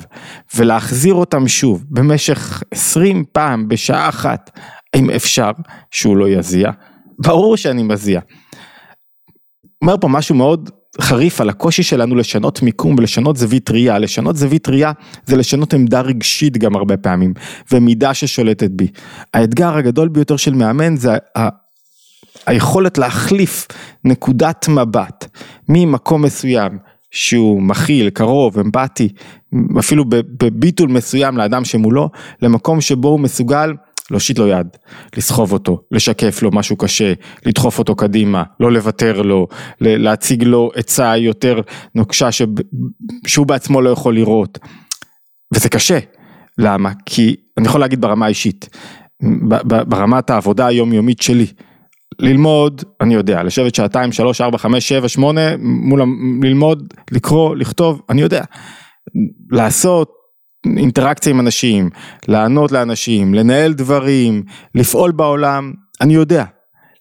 ולהחזיר 0.55 1.13
אותם 1.13 1.47
שוב 1.47 1.85
במשך 1.89 2.63
20 2.71 3.23
פעם 3.31 3.67
בשעה 3.67 4.09
אחת, 4.09 4.59
האם 4.93 5.09
אפשר 5.09 5.51
שהוא 5.91 6.17
לא 6.17 6.29
יזיע? 6.29 6.71
ברור 7.19 7.57
שאני 7.57 7.83
מזיע. 7.83 8.19
אומר 9.81 9.95
פה 10.01 10.07
משהו 10.07 10.35
מאוד 10.35 10.69
חריף 11.01 11.41
על 11.41 11.49
הקושי 11.49 11.83
שלנו 11.83 12.15
לשנות 12.15 12.61
מיקום 12.61 12.95
ולשנות 12.97 13.37
זווית 13.37 13.71
ראייה, 13.71 13.99
לשנות 13.99 14.35
זווית 14.35 14.69
ראייה 14.69 14.91
זה 15.25 15.37
לשנות 15.37 15.73
עמדה 15.73 16.01
רגשית 16.01 16.57
גם 16.57 16.75
הרבה 16.75 16.97
פעמים, 16.97 17.33
ומידה 17.71 18.13
ששולטת 18.13 18.71
בי. 18.71 18.87
האתגר 19.33 19.77
הגדול 19.77 20.07
ביותר 20.07 20.37
של 20.37 20.53
מאמן 20.53 20.95
זה. 20.95 21.17
היכולת 22.45 22.97
להחליף 22.97 23.67
נקודת 24.03 24.67
מבט 24.67 25.25
ממקום 25.69 26.21
מסוים 26.21 26.77
שהוא 27.11 27.61
מכיל, 27.61 28.09
קרוב, 28.09 28.59
אמפתי, 28.59 29.09
אפילו 29.79 30.05
בביטול 30.09 30.89
מסוים 30.89 31.37
לאדם 31.37 31.65
שמולו, 31.65 32.09
למקום 32.41 32.81
שבו 32.81 33.07
הוא 33.07 33.19
מסוגל 33.19 33.73
להושיט 34.11 34.39
לו 34.39 34.47
יד, 34.47 34.67
לסחוב 35.17 35.53
אותו, 35.53 35.81
לשקף 35.91 36.41
לו 36.41 36.51
משהו 36.51 36.75
קשה, 36.77 37.13
לדחוף 37.45 37.79
אותו 37.79 37.95
קדימה, 37.95 38.43
לא 38.59 38.71
לוותר 38.71 39.21
לו, 39.21 39.47
להציג 39.81 40.43
לו 40.43 40.71
עצה 40.75 41.17
יותר 41.17 41.61
נוקשה 41.95 42.29
שהוא 43.27 43.47
בעצמו 43.47 43.81
לא 43.81 43.89
יכול 43.89 44.15
לראות. 44.15 44.59
וזה 45.53 45.69
קשה. 45.69 45.99
למה? 46.57 46.91
כי 47.05 47.35
אני 47.57 47.67
יכול 47.67 47.81
להגיד 47.81 48.01
ברמה 48.01 48.25
האישית, 48.25 48.69
ברמת 49.63 50.29
העבודה 50.29 50.67
היומיומית 50.67 51.21
שלי, 51.21 51.45
ללמוד, 52.19 52.83
אני 53.01 53.13
יודע, 53.13 53.43
לשבת 53.43 53.75
שעתיים, 53.75 54.11
שלוש, 54.11 54.41
ארבע, 54.41 54.57
חמש, 54.57 54.89
שבע, 54.89 55.07
שמונה, 55.07 55.57
מול, 55.59 56.01
ללמוד, 56.43 56.93
לקרוא, 57.11 57.55
לכתוב, 57.55 58.01
אני 58.09 58.21
יודע. 58.21 58.43
לעשות 59.51 60.16
אינטראקציה 60.77 61.33
עם 61.33 61.39
אנשים, 61.39 61.89
לענות 62.27 62.71
לאנשים, 62.71 63.33
לנהל 63.33 63.73
דברים, 63.73 64.43
לפעול 64.75 65.11
בעולם, 65.11 65.73
אני 66.01 66.13
יודע. 66.13 66.43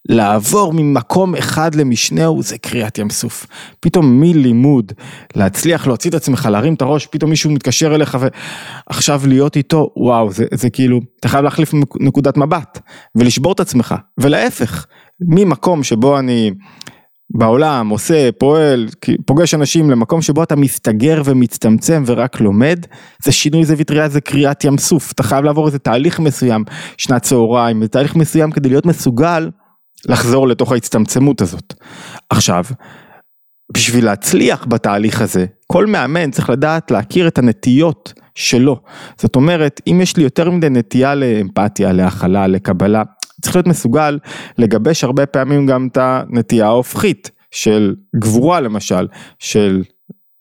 לעבור 0.09 0.73
ממקום 0.73 1.35
אחד 1.35 1.75
למשנהו 1.75 2.43
זה 2.43 2.59
קריאת 2.59 2.99
ים 2.99 3.11
סוף. 3.11 3.47
פתאום 3.81 4.21
מלימוד, 4.21 4.93
להצליח 5.37 5.87
להוציא 5.87 6.11
את 6.11 6.15
עצמך, 6.15 6.49
להרים 6.53 6.75
את 6.75 6.83
הראש, 6.83 7.07
פתאום 7.07 7.31
מישהו 7.31 7.51
מתקשר 7.51 7.95
אליך 7.95 8.19
ועכשיו 8.21 9.23
להיות 9.27 9.57
איתו, 9.57 9.91
וואו, 9.97 10.33
זה, 10.33 10.45
זה 10.55 10.71
כאילו, 10.71 11.01
אתה 11.21 11.29
חייב 11.29 11.45
להחליף 11.45 11.75
נקודת 12.01 12.37
מבט 12.37 12.79
ולשבור 13.15 13.53
את 13.53 13.61
עצמך, 13.61 13.95
ולהפך, 14.19 14.87
ממקום 15.21 15.83
שבו 15.83 16.19
אני 16.19 16.51
בעולם 17.31 17.89
עושה, 17.89 18.33
פועל, 18.39 18.89
פוגש 19.27 19.55
אנשים 19.55 19.91
למקום 19.91 20.23
שבו 20.23 20.43
אתה 20.43 20.57
מסתגר 20.57 21.23
ומצטמצם 21.25 22.03
ורק 22.07 22.41
לומד, 22.41 22.87
זה 23.25 23.33
שינוי 23.33 23.65
זווית 23.65 23.91
ראייה, 23.91 24.09
זה 24.09 24.21
קריאת 24.21 24.65
ים 24.65 24.79
סוף, 24.79 25.13
אתה 25.13 25.23
חייב 25.23 25.45
לעבור 25.45 25.67
איזה 25.67 25.79
תהליך 25.79 26.21
מסוים, 26.21 26.65
שנת 26.99 27.23
צהריים, 27.23 27.83
זה 27.83 27.89
תהליך 27.89 28.17
מסוים 28.17 28.51
כדי 28.51 28.69
להיות 28.69 28.87
מסוגל 28.87 29.51
לחזור 30.09 30.49
לתוך 30.49 30.73
ההצטמצמות 30.73 31.41
הזאת. 31.41 31.75
עכשיו, 32.31 32.65
בשביל 33.75 34.05
להצליח 34.05 34.67
בתהליך 34.69 35.21
הזה, 35.21 35.47
כל 35.67 35.87
מאמן 35.87 36.31
צריך 36.31 36.51
לדעת 36.51 36.91
להכיר 36.91 37.29
את 37.29 37.39
הנטיות 37.39 38.13
שלו. 38.35 38.81
זאת 39.17 39.37
אומרת, 39.37 39.81
אם 39.87 40.01
יש 40.03 40.17
לי 40.17 40.23
יותר 40.23 40.51
מדי 40.51 40.71
נטייה 40.71 41.15
לאמפתיה, 41.15 41.93
להכלה, 41.93 42.47
לקבלה, 42.47 43.03
צריך 43.47 43.57
להיות 43.57 43.67
מסוגל 43.67 44.19
לגבש 44.59 45.05
הרבה 45.05 45.27
פעמים 45.27 45.67
גם 45.67 45.89
את 45.93 45.99
הנטייה 46.01 46.67
ההופכית 46.67 47.31
של 47.51 47.95
גבורה 48.17 48.61
למשל, 48.61 49.09
של 49.39 49.83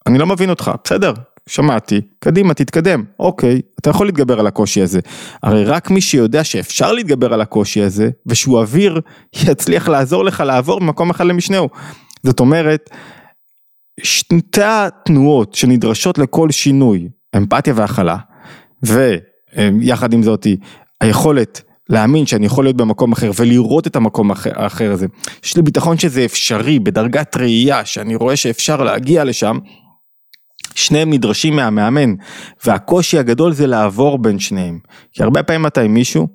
אני 0.08 0.18
לא 0.18 0.26
מבין 0.26 0.50
אותך, 0.50 0.72
בסדר, 0.84 1.14
שמעתי, 1.50 2.02
קדימה 2.20 2.54
תתקדם, 2.54 3.04
אוקיי, 3.20 3.62
אתה 3.80 3.90
יכול 3.90 4.06
להתגבר 4.06 4.40
על 4.40 4.48
הקושי 4.48 4.82
הזה. 4.82 5.00
הרי 5.44 5.66
רק 5.66 5.92
מי 5.92 6.02
שיודע 6.02 6.44
שאפשר 6.44 6.92
להתגבר 6.92 7.34
על 7.34 7.42
הקושי 7.42 7.82
הזה, 7.82 8.10
ושהוא 8.26 8.60
אוויר, 8.60 9.02
יצליח 9.34 9.88
לעזור 9.88 10.26
לך 10.26 10.44
לעבור 10.46 10.82
ממקום 10.82 11.10
אחד 11.10 11.26
למשנהו. 11.26 11.70
זאת 12.24 12.40
אומרת, 12.40 12.90
שתי 14.04 14.62
התנועות 14.64 15.54
שנדרשות 15.54 16.18
לכל 16.18 16.52
שינוי, 16.52 17.10
אמפתיה 17.38 17.74
והכלה, 17.78 18.18
ויחד 18.84 20.14
עם 20.14 20.24
זאתי, 20.24 20.58
היכולת 21.02 21.62
להאמין 21.90 22.26
שאני 22.26 22.46
יכול 22.46 22.66
להיות 22.66 22.78
במקום 22.78 23.12
אחר 23.12 23.32
ולראות 23.36 23.88
את 23.88 23.96
המקום 23.96 24.32
האחר 24.32 24.92
הזה. 24.92 25.08
יש 25.44 25.56
לי 25.56 25.62
ביטחון 25.62 25.98
שזה 25.98 26.26
אפשרי 26.26 26.80
בדרגת 26.80 27.38
ראייה 27.38 27.86
שאני 27.86 28.16
רואה 28.16 28.36
שאפשר 28.36 28.84
להגיע 28.84 29.24
לשם. 29.24 29.60
שניהם 30.76 31.14
נדרשים 31.14 31.56
מהמאמן 31.56 32.14
והקושי 32.66 33.20
הגדול 33.20 33.54
זה 33.54 33.68
לעבור 33.68 34.18
בין 34.18 34.40
שניהם. 34.40 34.80
כי 35.14 35.24
הרבה 35.24 35.44
פעמים 35.44 35.66
אתה 35.66 35.82
עם 35.82 35.94
מישהו, 35.94 36.28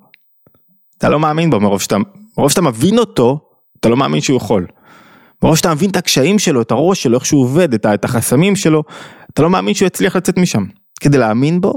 אתה 0.97 1.09
לא 1.09 1.19
מאמין 1.19 1.49
בו 1.49 1.59
מרוב 1.59 1.81
שאתה, 1.81 1.97
מרוב 2.37 2.49
שאתה 2.49 2.61
מבין 2.61 2.97
אותו, 2.97 3.39
אתה 3.79 3.89
לא 3.89 3.97
מאמין 3.97 4.21
שהוא 4.21 4.37
יכול. 4.37 4.67
מרוב 5.43 5.55
שאתה 5.55 5.73
מבין 5.73 5.89
את 5.89 5.95
הקשיים 5.95 6.39
שלו, 6.39 6.61
את 6.61 6.71
הראש 6.71 7.03
שלו, 7.03 7.17
איך 7.17 7.25
שהוא 7.25 7.43
עובד, 7.43 7.73
את 7.73 8.05
החסמים 8.05 8.55
שלו, 8.55 8.83
אתה 9.33 9.41
לא 9.41 9.49
מאמין 9.49 9.73
שהוא 9.73 9.87
יצליח 9.87 10.15
לצאת 10.15 10.37
משם. 10.37 10.63
כדי 10.99 11.17
להאמין 11.17 11.61
בו, 11.61 11.73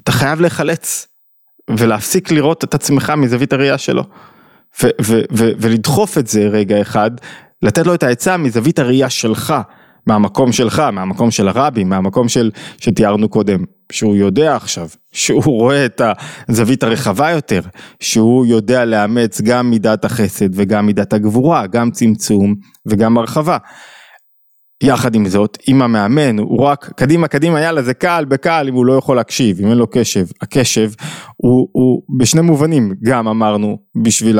אתה 0.00 0.12
חייב 0.12 0.40
להיחלץ 0.40 1.06
ולהפסיק 1.70 2.30
לראות 2.30 2.64
את 2.64 2.74
עצמך 2.74 3.12
מזווית 3.16 3.52
הראייה 3.52 3.78
שלו. 3.78 4.02
ו- 4.82 4.88
ו- 5.02 5.22
ו- 5.32 5.50
ולדחוף 5.58 6.18
את 6.18 6.26
זה 6.26 6.40
רגע 6.48 6.80
אחד, 6.80 7.10
לתת 7.62 7.86
לו 7.86 7.94
את 7.94 8.02
העצה 8.02 8.36
מזווית 8.36 8.78
הראייה 8.78 9.10
שלך, 9.10 9.54
מהמקום 10.06 10.52
שלך, 10.52 10.78
מהמקום 10.92 11.30
של 11.30 11.48
הרבי, 11.48 11.84
מהמקום 11.84 12.28
של, 12.28 12.50
שתיארנו 12.78 13.28
קודם, 13.28 13.64
שהוא 13.92 14.16
יודע 14.16 14.56
עכשיו, 14.56 14.88
שהוא 15.12 15.60
רואה 15.60 15.86
את 15.86 16.00
הזווית 16.48 16.82
הרחבה 16.82 17.30
יותר, 17.30 17.60
שהוא 18.00 18.46
יודע 18.46 18.84
לאמץ 18.84 19.40
גם 19.40 19.70
מידת 19.70 20.04
החסד 20.04 20.48
וגם 20.52 20.86
מידת 20.86 21.12
הגבורה, 21.12 21.66
גם 21.66 21.90
צמצום 21.90 22.54
וגם 22.86 23.18
הרחבה. 23.18 23.56
יחד 24.82 25.14
עם 25.14 25.28
זאת, 25.28 25.58
אם 25.68 25.82
המאמן 25.82 26.38
הוא 26.38 26.62
רק 26.62 26.90
קדימה 26.96 27.28
קדימה 27.28 27.60
יאללה 27.60 27.82
זה 27.82 27.94
קל 27.94 28.24
בקל 28.28 28.66
אם 28.68 28.74
הוא 28.74 28.86
לא 28.86 28.92
יכול 28.92 29.16
להקשיב, 29.16 29.60
אם 29.60 29.70
אין 29.70 29.78
לו 29.78 29.86
קשב, 29.90 30.26
הקשב 30.42 30.90
הוא, 31.36 31.68
הוא 31.72 32.02
בשני 32.18 32.40
מובנים, 32.40 32.94
גם 33.02 33.28
אמרנו 33.28 33.78
בשביל 34.02 34.38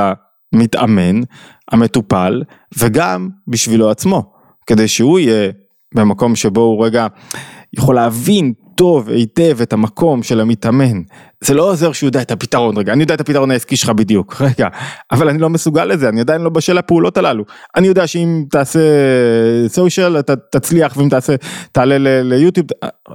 המתאמן, 0.54 1.20
המטופל 1.72 2.42
וגם 2.78 3.28
בשבילו 3.48 3.90
עצמו, 3.90 4.32
כדי 4.66 4.88
שהוא 4.88 5.18
יהיה 5.18 5.52
במקום 5.94 6.36
שבו 6.36 6.60
הוא 6.60 6.86
רגע 6.86 7.06
יכול 7.72 7.94
להבין 7.94 8.52
טוב 8.76 9.08
היטב 9.08 9.60
את 9.62 9.72
המקום 9.72 10.22
של 10.22 10.40
המתאמן. 10.40 11.02
זה 11.40 11.54
לא 11.54 11.70
עוזר 11.70 11.92
שהוא 11.92 12.08
יודע 12.08 12.22
את 12.22 12.30
הפתרון, 12.30 12.76
רגע, 12.76 12.92
אני 12.92 13.02
יודע 13.02 13.14
את 13.14 13.20
הפתרון 13.20 13.50
העסקי 13.50 13.76
שלך 13.76 13.90
בדיוק, 13.90 14.36
רגע, 14.48 14.68
אבל 15.12 15.28
אני 15.28 15.38
לא 15.38 15.50
מסוגל 15.50 15.84
לזה, 15.84 16.08
אני 16.08 16.20
עדיין 16.20 16.40
לא 16.40 16.50
בשל 16.50 16.78
הפעולות 16.78 17.16
הללו. 17.16 17.44
אני 17.76 17.86
יודע 17.86 18.06
שאם 18.06 18.44
תעשה 18.50 18.80
סושיאל 19.68 20.18
אתה 20.18 20.36
תצליח 20.36 20.96
ואם 20.96 21.08
תעשה, 21.08 21.34
תעלה 21.72 22.22
ליוטיוב, 22.22 22.66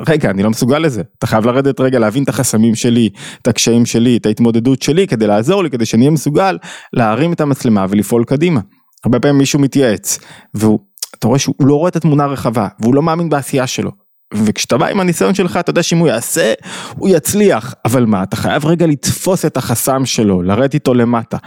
רגע, 0.08 0.30
אני 0.30 0.44
לא 0.44 0.50
מסוגל 0.50 0.80
לזה. 0.80 1.02
אתה 1.18 1.28
חייב 1.28 1.46
לרדת 1.46 1.80
רגע 1.80 2.00
להבין 2.00 2.24
את 2.24 2.30
החסמים 2.30 2.76
שלי, 2.76 3.10
את 3.42 3.48
הקשיים 3.48 3.86
שלי, 3.86 4.18
את 4.18 4.26
ההתמודדות 4.26 4.82
שלי, 4.82 5.08
כדי 5.08 5.28
לעזור 5.28 5.64
לי, 5.64 5.70
כדי 5.70 5.86
שאני 5.86 6.02
אהיה 6.02 6.12
מסוגל 6.12 6.58
להרים 6.94 7.34
את 7.34 7.42
המצלמה 7.42 7.86
ולפעול 7.90 8.24
קדימה. 8.24 8.60
הרבה 9.06 9.20
פעמים 9.20 9.38
מישהו 9.38 9.60
מתייעץ, 9.60 10.20
ואתה 10.54 11.28
רואה 11.28 11.40
שהוא 11.40 11.56
לא 11.60 11.76
רואה 11.76 11.90
את 11.90 11.96
התמונה 11.96 12.24
הרחבה, 12.24 12.68
והוא 12.80 12.96
לא 12.96 13.02
מאמין 13.02 13.30
בעשייה 13.30 13.68
שלו. 13.68 13.92
וכשאתה 14.34 14.78
בא 14.78 14.88
עם 14.88 15.00
הניסיון 15.00 15.34
שלך 15.34 15.58
אתה 15.58 15.70
יודע 15.70 15.84
שאם 15.84 15.98
הוא 15.98 16.08
יעשה 16.08 16.54
הוא 16.96 17.10
יצליח 17.10 17.76
אבל 17.86 18.06
מה 18.06 18.24
אתה 18.24 18.36
חייב 18.36 18.66
רגע 18.66 18.88
לתפוס 18.88 19.46
את 19.46 19.58
החסם 19.58 20.06
שלו 20.06 20.42
לרדת 20.42 20.74
איתו 20.74 20.94
למטה. 20.94 21.38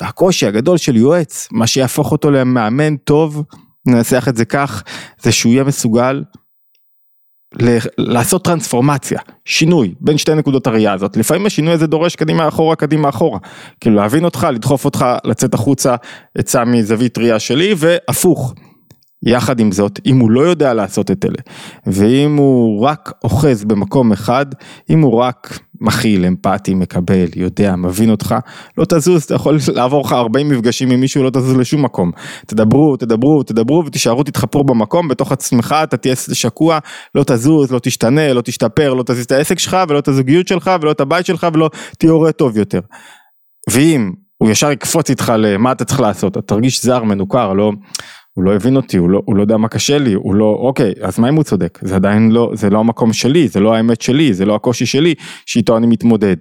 והקושי 0.00 0.46
הגדול 0.46 0.76
של 0.76 0.96
יועץ 0.96 1.48
מה 1.52 1.66
שיהפוך 1.66 2.12
אותו 2.12 2.30
למאמן 2.30 2.96
טוב 2.96 3.42
ננסח 3.86 4.26
את 4.28 4.36
זה 4.36 4.44
כך 4.44 4.82
זה 5.22 5.32
שהוא 5.32 5.52
יהיה 5.52 5.64
מסוגל 5.64 6.22
לעשות 7.98 8.44
טרנספורמציה, 8.44 9.18
שינוי 9.44 9.94
בין 10.00 10.18
שתי 10.18 10.34
נקודות 10.34 10.66
הראייה 10.66 10.92
הזאת, 10.92 11.16
לפעמים 11.16 11.46
השינוי 11.46 11.72
הזה 11.72 11.86
דורש 11.86 12.16
קדימה 12.16 12.48
אחורה 12.48 12.76
קדימה 12.76 13.08
אחורה, 13.08 13.38
כאילו 13.80 13.96
להבין 13.96 14.24
אותך, 14.24 14.46
לדחוף 14.52 14.84
אותך 14.84 15.06
לצאת 15.24 15.54
החוצה, 15.54 15.94
עצה 16.38 16.64
מזווית 16.64 17.18
ראייה 17.18 17.38
שלי 17.38 17.74
והפוך. 17.76 18.54
יחד 19.26 19.60
עם 19.60 19.72
זאת, 19.72 20.00
אם 20.06 20.18
הוא 20.18 20.30
לא 20.30 20.40
יודע 20.40 20.74
לעשות 20.74 21.10
את 21.10 21.24
אלה, 21.24 21.38
ואם 21.86 22.36
הוא 22.36 22.80
רק 22.86 23.12
אוחז 23.24 23.64
במקום 23.64 24.12
אחד, 24.12 24.46
אם 24.90 25.00
הוא 25.00 25.18
רק 25.18 25.58
מכיל, 25.80 26.24
אמפתי, 26.24 26.74
מקבל, 26.74 27.26
יודע, 27.36 27.76
מבין 27.76 28.10
אותך, 28.10 28.34
לא 28.78 28.84
תזוז, 28.84 29.22
אתה 29.22 29.34
יכול 29.34 29.58
לעבור 29.74 30.04
לך 30.04 30.12
40 30.12 30.48
מפגשים 30.48 30.90
עם 30.90 31.00
מישהו, 31.00 31.22
לא 31.22 31.30
תזוז 31.30 31.56
לשום 31.56 31.84
מקום. 31.84 32.10
תדברו, 32.46 32.96
תדברו, 32.96 33.42
תדברו 33.42 33.84
ותישארו 33.86 34.22
תתחפרו 34.22 34.64
במקום, 34.64 35.08
בתוך 35.08 35.32
עצמך 35.32 35.74
אתה 35.82 35.96
תהיה 35.96 36.14
שקוע, 36.16 36.78
לא 37.14 37.24
תזוז, 37.26 37.72
לא 37.72 37.78
תשתנה, 37.78 38.32
לא 38.32 38.40
תשתפר, 38.40 38.94
לא 38.94 39.02
תזיז 39.02 39.24
את 39.24 39.32
העסק 39.32 39.58
שלך 39.58 39.76
ולא 39.88 39.98
את 39.98 40.08
הזוגיות 40.08 40.48
שלך 40.48 40.70
ולא 40.80 40.90
את 40.90 41.00
הבית 41.00 41.26
שלך 41.26 41.46
ולא 41.52 41.70
תהיה 41.98 42.12
הורה 42.12 42.32
טוב 42.32 42.58
יותר. 42.58 42.80
ואם 43.70 44.12
הוא 44.38 44.50
ישר 44.50 44.70
יקפוץ 44.70 45.10
איתך 45.10 45.32
למה 45.38 45.72
אתה 45.72 45.84
צריך 45.84 46.00
לעשות, 46.00 46.32
אתה 46.32 46.42
תרגיש 46.42 46.84
זר, 46.84 47.04
מנוכר, 47.04 47.52
לא... 47.52 47.72
הוא 48.34 48.44
לא 48.44 48.54
הבין 48.54 48.76
אותי, 48.76 48.96
הוא 48.96 49.10
לא, 49.10 49.22
הוא 49.24 49.36
לא 49.36 49.42
יודע 49.42 49.56
מה 49.56 49.68
קשה 49.68 49.98
לי, 49.98 50.12
הוא 50.12 50.34
לא, 50.34 50.56
אוקיי, 50.60 50.92
אז 51.02 51.18
מה 51.18 51.28
אם 51.28 51.34
הוא 51.34 51.44
צודק? 51.44 51.78
זה 51.82 51.96
עדיין 51.96 52.32
לא, 52.32 52.50
זה 52.54 52.70
לא 52.70 52.78
המקום 52.78 53.12
שלי, 53.12 53.48
זה 53.48 53.60
לא 53.60 53.74
האמת 53.74 54.00
שלי, 54.00 54.34
זה 54.34 54.44
לא 54.44 54.54
הקושי 54.54 54.86
שלי, 54.86 55.14
שאיתו 55.46 55.76
אני 55.76 55.86
מתמודד. 55.86 56.36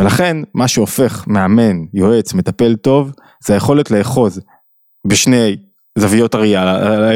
ולכן, 0.00 0.36
מה 0.54 0.68
שהופך 0.68 1.24
מאמן, 1.26 1.76
יועץ, 1.94 2.34
מטפל 2.34 2.76
טוב, 2.76 3.12
זה 3.46 3.54
היכולת 3.54 3.90
לאחוז 3.90 4.40
בשני 5.06 5.56
זוויות 5.98 6.34
הראייה 6.34 6.62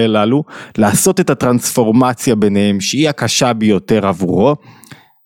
הללו, 0.04 0.44
לעשות 0.78 1.20
את 1.20 1.30
הטרנספורמציה 1.30 2.34
ביניהם, 2.34 2.80
שהיא 2.80 3.08
הקשה 3.08 3.52
ביותר 3.52 4.06
עבורו. 4.06 4.56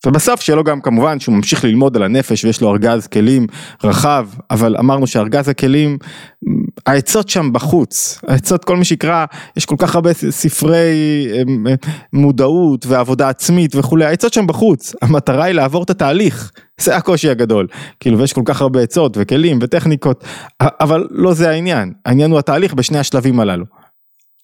ובסוף 0.06 0.40
שיהיה 0.40 0.56
לו 0.56 0.64
גם 0.64 0.80
כמובן 0.80 1.20
שהוא 1.20 1.34
ממשיך 1.34 1.64
ללמוד 1.64 1.96
על 1.96 2.02
הנפש 2.02 2.44
ויש 2.44 2.60
לו 2.60 2.70
ארגז 2.70 3.06
כלים 3.06 3.46
רחב, 3.84 4.28
אבל 4.50 4.76
אמרנו 4.78 5.06
שארגז 5.06 5.48
הכלים, 5.48 5.98
העצות 6.86 7.28
שם 7.28 7.52
בחוץ, 7.52 8.18
העצות 8.28 8.64
כל 8.64 8.76
מי 8.76 8.84
שיקרא, 8.84 9.24
יש 9.56 9.66
כל 9.66 9.76
כך 9.78 9.94
הרבה 9.94 10.12
ספרי 10.12 10.92
מודעות 12.12 12.86
ועבודה 12.86 13.28
עצמית 13.28 13.76
וכולי, 13.76 14.04
העצות 14.04 14.32
שם 14.32 14.46
בחוץ, 14.46 14.94
המטרה 15.02 15.44
היא 15.44 15.54
לעבור 15.54 15.82
את 15.82 15.90
התהליך, 15.90 16.52
זה 16.80 16.96
הקושי 16.96 17.30
הגדול, 17.30 17.66
כאילו 18.00 18.18
ויש 18.18 18.32
כל 18.32 18.42
כך 18.44 18.60
הרבה 18.60 18.80
עצות 18.80 19.16
וכלים 19.20 19.58
וטכניקות, 19.62 20.24
אבל 20.60 21.08
לא 21.10 21.34
זה 21.34 21.50
העניין, 21.50 21.92
העניין 22.06 22.30
הוא 22.30 22.38
התהליך 22.38 22.74
בשני 22.74 22.98
השלבים 22.98 23.40
הללו. 23.40 23.64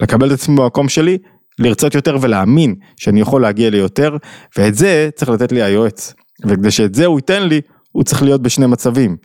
לקבל 0.02 0.28
את 0.28 0.32
עצמי 0.32 0.56
במקום 0.56 0.88
שלי, 0.88 1.18
לרצות 1.58 1.94
יותר 1.94 2.16
ולהאמין 2.20 2.74
שאני 2.96 3.20
יכול 3.20 3.42
להגיע 3.42 3.70
ליותר, 3.70 4.16
ואת 4.56 4.74
זה 4.74 5.08
צריך 5.14 5.30
לתת 5.30 5.52
לי 5.52 5.62
היועץ. 5.62 6.14
וכדי 6.46 6.70
שאת 6.70 6.94
זה 6.94 7.06
הוא 7.06 7.18
ייתן 7.18 7.42
לי, 7.42 7.60
הוא 7.92 8.04
צריך 8.04 8.22
להיות 8.22 8.42
בשני 8.42 8.66
מצבים. 8.66 9.16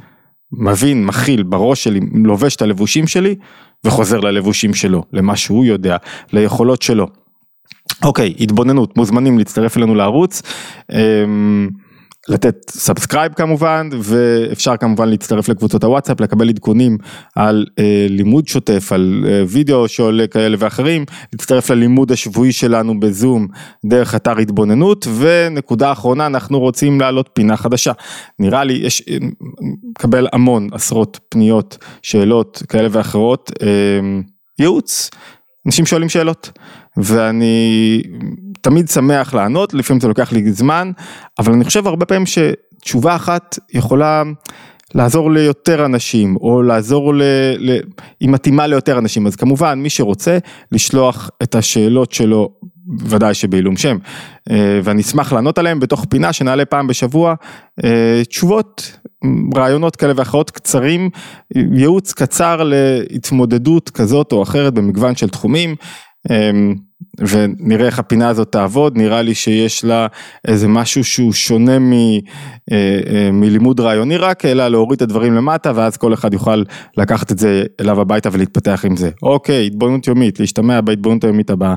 מבין, 0.52 1.06
מכיל 1.06 1.44
בראש 1.44 1.84
שלי, 1.84 2.00
לובש 2.24 2.56
את 2.56 2.62
הלבושים 2.62 3.08
שלי, 3.08 3.36
וחוזר 3.86 4.20
ללבושים 4.20 4.74
שלו, 4.74 5.04
למה 5.14 5.36
שהוא 5.36 5.66
יודע, 5.66 5.98
ליכולות 6.34 6.82
שלו. 6.82 7.08
אוקיי, 8.04 8.34
התבוננות, 8.40 8.98
מוזמנים 8.98 9.38
להצטרף 9.38 9.78
אלינו 9.78 9.96
לערוץ. 9.96 10.42
לתת 12.30 12.70
subscribe 12.70 13.34
כמובן 13.34 13.90
ואפשר 14.02 14.78
כמובן 14.78 15.10
להצטרף 15.10 15.50
לקבוצות 15.50 15.84
הוואטסאפ 15.84 16.22
לקבל 16.22 16.50
עדכונים 16.50 16.98
על 17.36 17.66
אה, 17.80 18.06
לימוד 18.10 18.48
שוטף 18.48 18.92
על 18.92 19.26
אה, 19.28 19.44
וידאו 19.48 19.88
שעולה 19.88 20.28
כאלה 20.28 20.58
ואחרים. 20.60 21.06
להצטרף 21.34 21.70
ללימוד 21.70 22.12
השבועי 22.12 22.52
שלנו 22.52 23.00
בזום 23.00 23.48
דרך 23.86 24.16
אתר 24.16 24.38
התבוננות. 24.38 25.08
ונקודה 25.18 25.92
אחרונה 25.92 26.26
אנחנו 26.26 26.60
רוצים 26.60 27.02
להעלות 27.02 27.30
פינה 27.34 27.58
חדשה. 27.58 27.92
נראה 28.40 28.64
לי 28.64 28.74
יש 28.74 29.04
אה, 29.10 29.18
מקבל 29.90 30.28
המון 30.34 30.68
עשרות 30.72 31.20
פניות 31.30 31.78
שאלות 32.02 32.64
כאלה 32.70 32.88
ואחרות. 32.92 33.52
אה, 33.62 33.68
ייעוץ 34.60 35.10
אנשים 35.66 35.86
שואלים 35.86 36.10
שאלות 36.10 36.52
ואני 36.98 38.02
תמיד 38.62 38.90
שמח 38.90 39.34
לענות, 39.34 39.74
לפעמים 39.74 40.02
זה 40.02 40.08
לוקח 40.08 40.32
לי 40.32 40.52
זמן, 40.52 40.92
אבל 41.40 41.54
אני 41.54 41.64
חושב 41.64 41.88
הרבה 41.88 42.06
פעמים 42.06 42.26
שתשובה 42.26 43.16
אחת 43.16 43.60
יכולה 43.74 44.24
לעזור 44.96 45.32
ליותר 45.32 45.86
אנשים, 45.86 46.36
או 46.36 46.62
לעזור, 46.62 47.14
ל, 47.14 47.22
ל, 47.58 47.80
היא 48.20 48.30
מתאימה 48.30 48.68
ליותר 48.68 48.98
אנשים, 48.98 49.28
אז 49.28 49.36
כמובן 49.36 49.80
מי 49.80 49.90
שרוצה 49.90 50.38
לשלוח 50.72 51.30
את 51.44 51.56
השאלות 51.56 52.12
שלו, 52.12 52.50
ודאי 53.00 53.34
שבעילום 53.34 53.78
שם, 53.78 53.98
אה, 54.52 54.80
ואני 54.84 55.02
אשמח 55.02 55.34
לענות 55.34 55.58
עליהם 55.58 55.80
בתוך 55.80 56.06
פינה 56.10 56.34
שנעלה 56.34 56.66
פעם 56.66 56.88
בשבוע, 56.88 57.36
אה, 57.84 58.22
תשובות, 58.30 58.98
רעיונות 59.56 59.96
כאלה 59.96 60.14
ואחרות 60.16 60.52
קצרים, 60.52 61.10
ייעוץ 61.56 62.14
קצר 62.14 62.64
להתמודדות 62.64 63.90
כזאת 63.90 64.32
או 64.32 64.44
אחרת 64.44 64.74
במגוון 64.74 65.16
של 65.16 65.30
תחומים. 65.30 65.76
אה, 66.32 66.52
ונראה 67.20 67.86
איך 67.86 68.00
הפינה 68.00 68.30
הזאת 68.30 68.52
תעבוד, 68.52 68.98
נראה 68.98 69.22
לי 69.22 69.36
שיש 69.36 69.86
לה 69.86 70.08
איזה 70.48 70.68
משהו 70.68 71.04
שהוא 71.04 71.34
שונה 71.34 71.80
מ, 71.80 71.92
מלימוד 73.34 73.80
רעיוני 73.80 74.18
רק, 74.18 74.46
אלא 74.46 74.68
להוריד 74.68 74.96
את 74.96 75.02
הדברים 75.02 75.34
למטה 75.34 75.72
ואז 75.76 75.98
כל 75.98 76.14
אחד 76.14 76.34
יוכל 76.34 76.64
לקחת 76.98 77.32
את 77.32 77.40
זה 77.40 77.64
אליו 77.82 78.02
הביתה 78.02 78.30
ולהתפתח 78.32 78.86
עם 78.86 78.96
זה. 78.96 79.10
אוקיי, 79.24 79.66
התבוננות 79.66 80.08
יומית, 80.08 80.40
להשתמע 80.40 80.82
בהתבוננות 80.82 81.24
היומית 81.24 81.50
הבאה. 81.50 81.76